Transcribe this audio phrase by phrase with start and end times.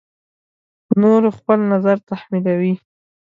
[0.87, 2.73] په نورو خپل نظر تحمیلوي.